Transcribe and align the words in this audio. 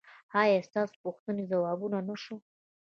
ایا 0.41 0.59
ستاسو 0.69 0.95
پوښتنې 1.03 1.43
ځواب 1.51 1.79
نه 2.07 2.15
شوې؟ 2.23 2.37